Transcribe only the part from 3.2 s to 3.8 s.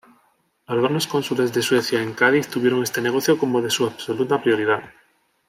como de